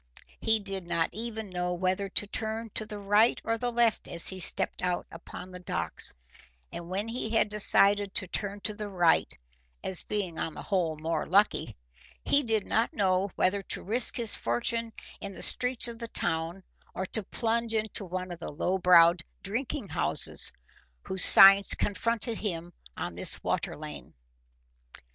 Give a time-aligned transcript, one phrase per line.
[0.39, 4.27] He did not even know whether to turn to the right or the left as
[4.29, 6.11] he stepped out upon the docks,
[6.71, 9.31] and when he had decided to turn to the right
[9.83, 11.75] as being on the whole more lucky,
[12.25, 16.63] he did not know whether to risk his fortune in the streets of the town
[16.95, 20.51] or to plunge into one of the low browed drinking houses
[21.03, 24.15] whose signs confronted him on this water lane.